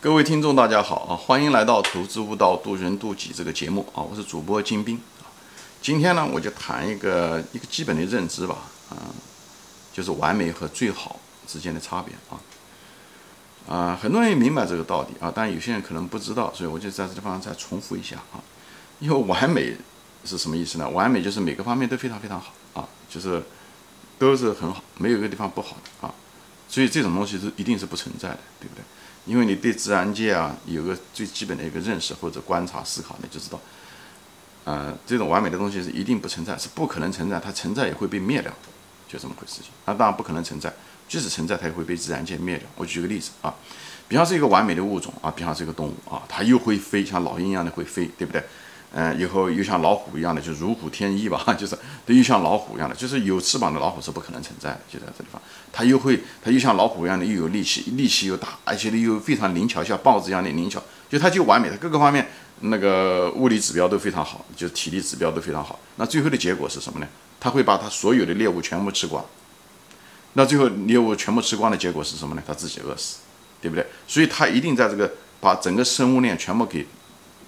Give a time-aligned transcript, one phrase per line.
[0.00, 1.16] 各位听众，大家好啊！
[1.16, 3.98] 欢迎来到《投资悟道，渡人渡己》这个节目啊！
[4.00, 5.00] 我是主播金兵。
[5.82, 8.58] 今天呢，我就谈一个一个基本的认知吧，
[8.90, 9.10] 啊，
[9.92, 12.38] 就是完美和最好之间的差别啊。
[13.68, 18.38] 啊，很多人也明白这个道理啊，但有些人可能不知道，所以我就在这地方再重复一下啊。
[19.00, 19.76] 因为完美
[20.24, 20.88] 是什么意思呢？
[20.90, 23.42] 完美就是每个方面都非常非常好啊，就是
[24.16, 26.14] 都是很好，没有一个地方不好的啊。
[26.68, 28.84] 所以这种东西是一定是不存在的，对不对？
[29.28, 33.60] 因为你对自然界啊有个最基本的一个认识或者观察思考，你就知道，
[34.64, 38.50] 呃，这种完美的东西是一定不存在，是不可能存在，它存在也会被灭掉，
[39.06, 39.70] 就这么回事情。
[39.84, 40.72] 那当然不可能存在，
[41.06, 42.66] 即使存在，它也会被自然界灭掉。
[42.76, 43.54] 我举个例子啊，
[44.08, 48.42] 比方是一个完美的物种啊，比方是一个动物啊，它又会飞，像老鹰一样的会飞，对不对？
[48.92, 55.40] 嗯，以后又像老虎一样的，就如虎添翼吧， 就是都又像老虎一样的，就是有翅膀的老虎是不可能存在的，就在这地方。
[55.70, 62.26] 它又会，它又像老虎一样的，又有力气，力气又大，而且呢又非常灵巧，像豹子一样的灵巧，就它就完美，它各个方面
[62.60, 65.78] 那个物理指标都非常好，就体力指标都非常好。
[65.96, 67.06] 那最后的结果是什么呢？
[67.38, 69.22] 它会把它所有的猎物全部吃光。
[70.32, 72.42] 那最后猎物全部吃光的结果是什么呢？
[72.46, 73.18] 它自己饿死，
[73.60, 73.86] 对不对？
[74.06, 76.86] 所以它一定在这个把整个生物链全部给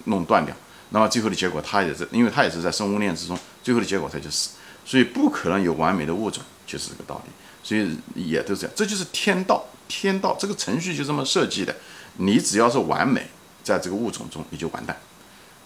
[0.05, 0.55] 弄断掉。
[0.91, 4.51] 那么最后的结果，它也是，因为它也是在生物链之中，最后的结果它就死，
[4.85, 7.33] 所以不可能有完美的物种，就是这个道理。
[7.63, 11.77] 所以也都是这样，这就是天道，天道这个程序就这么设计的。
[12.17, 13.27] 你只要是完美，
[13.63, 14.97] 在这个物种中你就完蛋，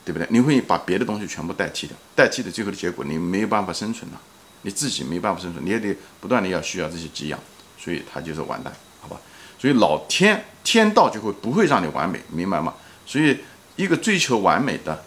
[0.04, 0.26] 对不对？
[0.28, 4.20] 你会把别的东西全部代替掉，代替的最后的结果，你没有办法生存了，
[4.62, 7.38] 你自己没办法生存，你也得不断的要需要这些给养，
[7.78, 9.16] 所以它就是完蛋，好吧？
[9.56, 12.74] 所以老天天道就会不会让你完美，明白吗？
[13.06, 13.38] 所以
[13.76, 15.02] 一个追求完美的。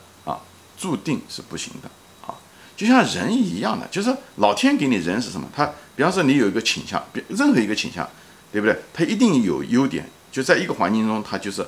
[0.77, 1.89] 注定是不行的
[2.25, 2.35] 啊，
[2.75, 5.47] 就像人一样的，就是老天给你人是什么？
[5.55, 8.07] 他比方说你有一个倾向，比任何一个倾向，
[8.51, 8.77] 对不对？
[8.93, 11.65] 他一定有优点，就在一个环境中，他就是，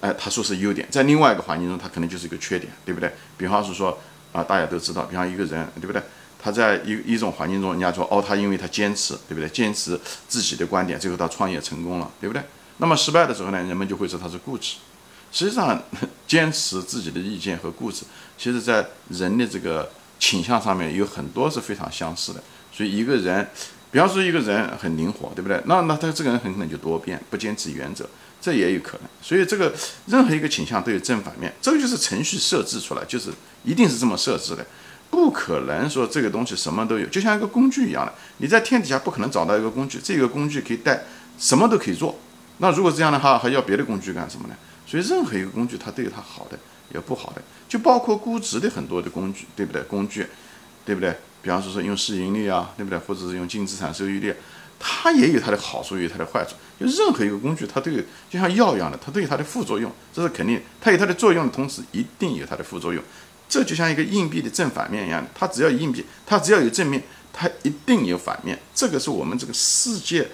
[0.00, 3.10] 哎，他说是优点，在另外一个环境中，他可能就是一个缺点，对不对？
[3.38, 3.98] 比方是说
[4.32, 6.02] 啊，大家都知道，比方一个人，对不对？
[6.44, 9.48] 他在一一种环境中，人家说哦，他因为他坚持，对不对？
[9.48, 9.98] 坚持
[10.28, 12.42] 自己的观点，最后他创业成功了，对不对？
[12.78, 14.76] 那么失败的时候呢，人们就会说他是固执。
[15.32, 15.82] 实际上，
[16.28, 18.04] 坚持自己的意见和固执，
[18.38, 22.42] 其实在人的这个倾向上面有很多是非常相似的。
[22.72, 23.48] 所以，一个人，
[23.90, 25.60] 比方说一个人很灵活，对不对？
[25.66, 28.06] 那那他这个人很可能就多变，不坚持原则，
[28.40, 29.08] 这也有可能。
[29.20, 29.74] 所以，这个
[30.06, 33.30] 任何一个倾向都有正反面，这个就是程序设置出来，就是
[33.64, 34.66] 一定是这么设置的，
[35.10, 41.04] 不可能说这个东西什么都有，就像一个工具一样的，你在天底下不可能找到一个工具，这个工具可以带
[41.38, 42.18] 什么都可以做。
[42.62, 44.54] 那如果这样的话，还要别的工具干什么呢？
[44.86, 46.56] 所以任何一个工具，它都有它好的，
[46.92, 49.82] 有不好的，就包括估值的很多的工具，对不对？
[49.82, 50.24] 工具，
[50.84, 51.12] 对不对？
[51.42, 52.96] 比方说说用市盈率啊，对不对？
[53.00, 54.32] 或者是用净资产收益率，
[54.78, 56.54] 它也有它的好处，也有它的坏处。
[56.78, 58.00] 就任何一个工具，它都有，
[58.30, 60.62] 就像药一样的，它都有它的副作用，这是肯定。
[60.80, 63.02] 它有它的作用的同时，一定有它的副作用。
[63.48, 67.02] 这就像一个硬币的正反面一样，它只要硬币，它只要有正面，
[67.32, 68.56] 它一定有反面。
[68.72, 70.28] 这个是我们这个世界，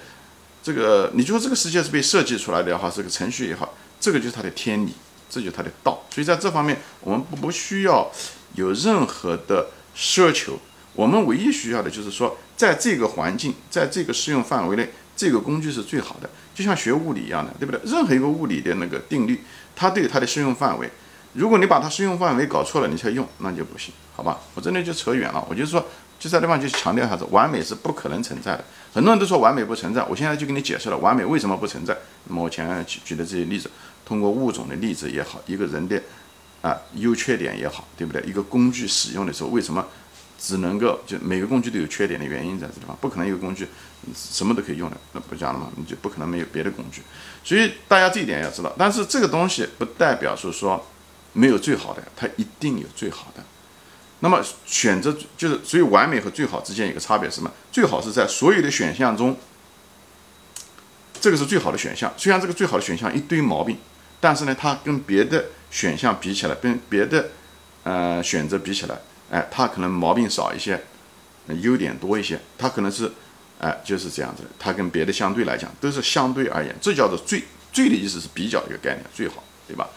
[0.69, 3.73] 这个你就说这个世界是被设计出来的也好，是个程序也好。
[3.99, 4.93] 这个就是它的天理，
[5.31, 8.07] 这就是它的道，所以在这方面我们不不需要
[8.55, 10.59] 有任何的奢求，
[10.93, 17.81] 我们唯一需要的就是说，在这个环境，在这个适用范围内，这个工具是最好的，就像学物理一样的，对不对？
[17.91, 19.41] 任何一个物理的那个定律，
[19.75, 20.91] 它都有它的适用范围，
[21.33, 24.39] 如果你把它适用范围搞错了，你才用，那就不行，好吧？
[24.55, 25.83] 我真的就扯远了，我就说，
[26.21, 28.65] 就在地方就强调一下子，完美是不可能存在的。
[28.99, 31.97] 很多人都说完美不存在，我现在就给你解释了完美为什么不存在。
[32.25, 33.71] 那么我前面举举的这些例子，
[34.05, 36.03] 通过物种的例子也好，一个人的
[36.63, 38.21] 啊优缺点也好，对不对？
[38.23, 39.87] 一个工具使用的时候，为什么
[40.37, 43.69] 只能够就每个工具都有缺点的原因在这地方，不可能一个工具
[44.17, 45.71] 什么都可以用的，那不讲了吗？
[45.77, 47.01] 你就不可能没有别的工具。
[47.45, 50.85] 所以大家这一点要知道，但是这个东西不代表是说
[51.35, 53.45] 没有最好的，它一定有最好的。
[54.21, 57.51] 那么选择就是，所以完美和最好之间有个差别是什么？
[57.71, 59.37] 最好是在所有的选项中，
[61.21, 62.13] 这个是最好的选项。
[62.17, 63.79] 虽然这个最好的选项一堆毛病，
[64.21, 67.29] 但是呢，它跟别的选项比起来，跟别的
[67.85, 68.99] 呃选择比起来，
[69.31, 70.83] 哎，它可能毛病少一些，
[71.61, 72.41] 优点多一些。
[72.57, 73.13] 它可能是
[73.61, 79.89] 哎就是这样子，它跟别的相对来讲都是相对而言，这叫做最最的意思是比较一个概念，最好，对吧？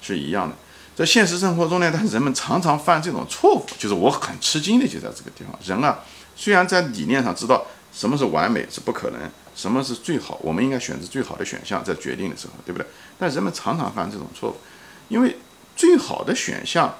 [0.00, 0.56] 是一样的。
[0.96, 5.54] 在现实生活中呢，但是人们常常犯这种错误，就是我很吃惊的就在这个地方。
[5.62, 6.00] 人啊，
[6.34, 9.20] 虽然在理念上知道什么是完美是不可能，
[9.54, 12.86] 什么是最好，我们应该选择最好的选项在决定的时候，对不对？
[13.18, 14.56] 但人们常常犯这种错误，
[15.08, 15.36] 因为
[15.76, 16.94] 最好的选项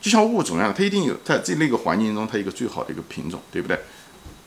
[0.00, 3.78] 就像物种一样，它一定有在这那个环境中，它一个最好的一个品种，对不对？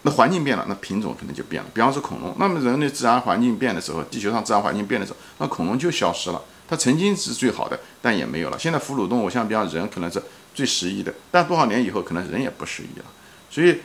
[0.01, 1.69] 那环境变了，那品种可能就变了。
[1.71, 6.41] 比方说恐龙，那么人类自然环境变的时候，地球上自然环境变的时候，那恐龙就消失了。
[6.71, 8.57] 它曾经是最好的，但也没有了。
[8.57, 10.23] 现在哺乳动物像比方人可能是
[10.55, 13.05] 最适宜的，但多少年以后可能人也不适宜了。
[13.49, 13.81] 所以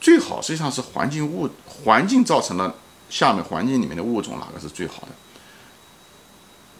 [0.00, 2.74] 最好实际上是环境物环境造成了
[3.10, 5.08] 下面环境里面的物种哪个是最好的。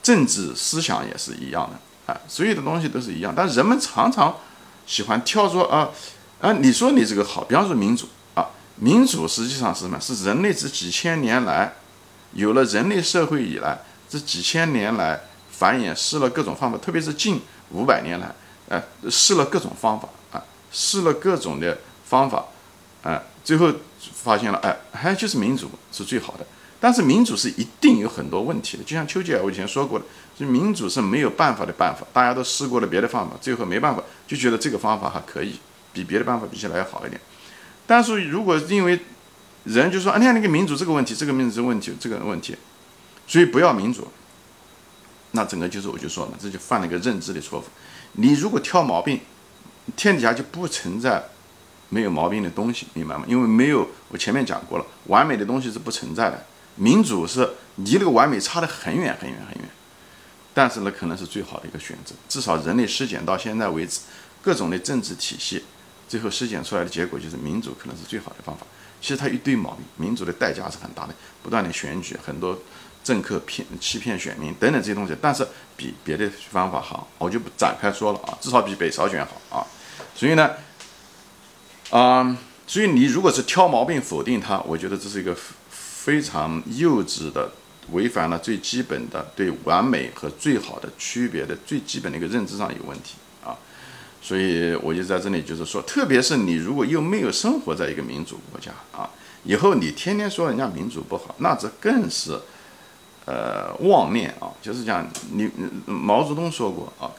[0.03, 4.35] 政治思想也是一样的啊，所有的东西都是一样，但人们常常
[4.87, 5.91] 喜欢挑说啊
[6.41, 8.49] 啊，你说你这个好，比方说民主啊。
[8.77, 10.01] 民主实际上是什么？
[10.01, 11.75] 是人类这几千年来，
[12.33, 15.21] 有了人类社会以来，这几千年来
[15.63, 18.35] 繁衍试了各种方法，特别是近五百年来，
[18.69, 20.43] 呃，试了各种方法啊，
[20.73, 22.47] 试了各种的方法，
[23.05, 23.73] 啊，最后
[24.13, 26.45] 发现了，哎，还就是民主是最好的。
[26.81, 30.05] 但是民主是一定有很多问题的，就像丘吉尔我以前说过的，
[30.37, 35.61] 就民主是没有办法的办法，大家都试过了别的方法，最后没办法，就觉得这个方法还可以，
[35.93, 37.21] 比别的办法比起来要好一点。
[37.87, 38.99] 但是如果因为
[39.63, 42.57] 人就说啊，你看那个民主这个问题，这个民主这个问题，这个问题，
[43.29, 44.09] 所以不要民主，
[45.33, 47.65] 那整个就是我就说了，这就犯了一个认知的错误。
[48.13, 49.21] 你如果挑毛病，
[49.97, 51.23] 天底下就不存在
[51.89, 53.25] 没有毛病的东西，明白吗？
[53.27, 56.47] 因为没有我前面讲过了，完美的东西是不存在的。
[56.77, 59.69] 民主是离那个完美差得很远很远很远，
[60.55, 62.15] 但是呢，可能是最好的一个选择。
[62.29, 64.01] 至少人类实践到现在为止，
[64.41, 65.65] 各种的政治体系。
[66.09, 68.67] 最后实践出来的结果就是民主可能是最好的方法。
[69.01, 72.59] 其实它一堆毛病，民主的代价是很大的，不断的选举，很多
[73.05, 75.15] 政客骗欺骗选民等等这些东西。
[75.21, 75.47] 但是
[75.77, 79.67] 比别的方法好，我就不展开说了啊，至少比北朝鲜好啊。
[80.15, 80.51] 所以呢，
[81.91, 85.37] 啊，所以你如果是挑毛病否定它，我觉得这是一个
[85.71, 87.51] 非常幼稚的，
[87.91, 93.15] 违反了最基本的对完美和最好的区别的最基本的一个认知上有问题
[93.45, 93.57] 啊。
[94.21, 99.09] 所以我就在这里，就是说，特别是你如果又没有生活在一个民主国家啊，
[99.45, 102.39] 以后你天天说人家民主不好，那这更是，
[103.25, 104.51] 呃，妄念啊。
[104.61, 105.51] 就是讲你
[105.87, 107.11] 毛泽东说过啊，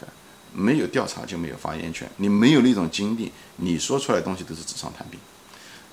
[0.53, 5.19] 没有调查就没有发言权，你没有那种经历，你说出来的东西都是纸上谈兵，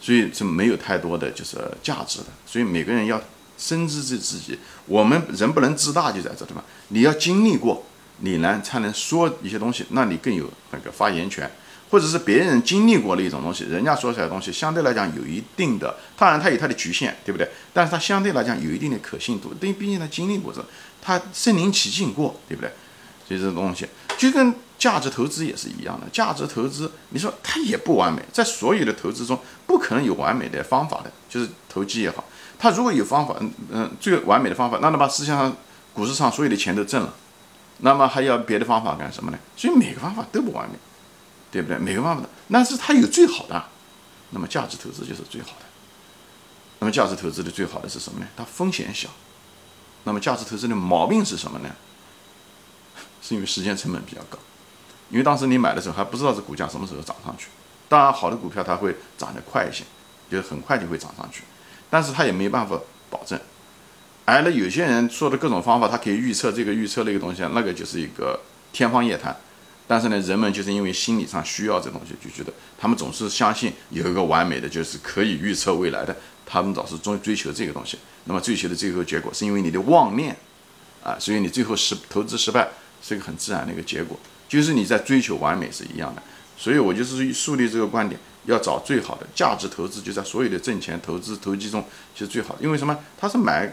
[0.00, 2.26] 所以是没有太多的就是价值的。
[2.46, 3.20] 所以每个人要
[3.56, 7.84] 深知自自己，我们人不能自大，就在这地方，你要经历过。
[8.22, 11.50] 你呢才能说一些东西，那你更有那个发言权，
[11.90, 17.50] 或者是别人经历过的一种东西，人家说出来的东西相对来讲有一定的，当然它有它的局限，对不对？
[17.72, 20.64] 但是它相对来讲有一定的可信度，因为毕竟他经历过这，
[21.02, 22.72] 他身临其境过，对不对？
[23.26, 23.86] 所以这东西
[24.18, 32.24] 就跟价值投资也是一样的，价值投资你说它也不完美，在所有的投资中不可能有完美的方法的，就是投机也好，
[32.58, 35.56] 它如果有方法，嗯嗯，最完美的方法，那能把世界上
[35.92, 37.14] 股市上所有的钱都挣了。
[37.82, 39.38] 那么还要别的方法干什么呢？
[39.56, 40.76] 所以每个方法都不完美，
[41.50, 41.78] 对不对？
[41.78, 43.64] 每个方法的，但是它有最好的。
[44.30, 45.66] 那么价值投资就是最好的。
[46.78, 48.26] 那么价值投资的最好的是什么呢？
[48.36, 49.08] 它风险小。
[50.04, 51.70] 那么价值投资的毛病是什么呢？
[53.20, 54.38] 是因为时间成本比较高。
[55.10, 57.48] 因为当时你买的时候还不知道这股价什么时候涨上去。
[57.88, 59.82] 当然，好的股票它会涨得快一些，
[60.30, 61.42] 就是很快就会涨上去，
[61.90, 62.78] 但是它也没办法
[63.10, 63.38] 保证。
[64.24, 68.38] 而，那有些人说的各种方法，他可以预测这个预测那个东西，那个就是一个
[68.72, 69.36] 天方夜谭。
[69.90, 76.16] 但是呢，人们就是因为心理上需要这东西，就觉得他们总是相信有一个完美的，就是可以预测未来的，
[76.46, 77.98] 他们总是追追求这个东西。
[78.26, 80.36] 那么追求的最后结果，是因为你的妄念
[81.02, 82.68] 啊，所以你最后失投资失败
[83.02, 84.16] 是一个很自然的一个结果，
[84.48, 86.22] 就是你在追求完美是一样的。
[86.56, 91.84] 所以我就是树立这个观点，要找最好的价值投资，就在所有的挣钱投资投机中
[92.14, 92.56] 是最好。
[92.60, 92.96] 因为什么？
[93.18, 93.72] 他是买。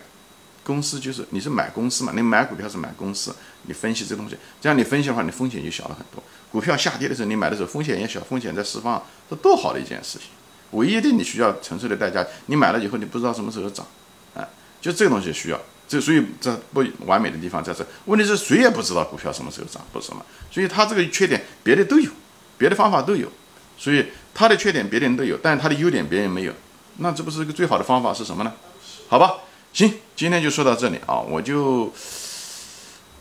[0.68, 2.12] 公司就是你是买公司嘛？
[2.14, 3.34] 你买股票是买公司，
[3.68, 6.22] 你分析这东西，这样你分析的话，你风险就小了很多。
[6.52, 10.28] 股票下跌的时候，你买的时候风险也小，风险在释放，这多好的一件事情。
[10.72, 13.88] 唯一的你需要承受的代价，你买了以后你不知道什么时候涨，
[14.36, 14.46] 哎，
[14.82, 15.62] 就这个东西需要。
[15.88, 17.88] 这所以这不完美的地方在这。
[18.04, 20.18] 问题是谁也不知道股票什么时候涨，不是吗？
[20.52, 22.12] 所以它这个缺点别的都有，
[22.58, 23.32] 别的方法都有，
[23.78, 26.52] 所以它的缺点别的人都有，但是它的优点别人没有，
[26.98, 28.52] 那这不是一个最好的方法是什么呢？
[29.08, 29.38] 好吧。
[29.74, 31.92] 行，今天就说到这里啊，我就，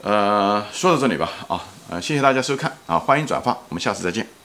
[0.03, 4.36] 呃，说到这里吧啊，呃，谢谢大家收看啊，欢迎转发，我们下次再见。